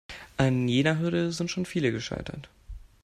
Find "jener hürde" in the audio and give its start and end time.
0.67-1.31